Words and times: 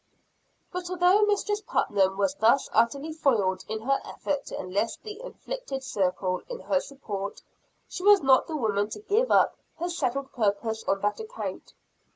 But 0.71 0.89
although 0.89 1.27
Mistress 1.27 1.61
Putnam 1.61 2.17
was 2.17 2.33
thus 2.33 2.67
utterly 2.73 3.13
foiled 3.13 3.63
in 3.67 3.81
her 3.83 3.99
effort 4.03 4.47
to 4.47 4.59
enlist 4.59 5.03
the 5.03 5.19
"afflicted 5.23 5.83
circle" 5.83 6.41
in 6.49 6.59
her 6.61 6.79
support, 6.79 7.43
she 7.87 8.01
was 8.01 8.19
not 8.23 8.47
the 8.47 8.57
woman 8.57 8.89
to 8.89 8.99
give 9.01 9.29
up 9.29 9.57
her 9.77 9.89
settled 9.89 10.31
purpose 10.33 10.83
on 10.85 11.01
that 11.01 11.19
account. 11.19 11.75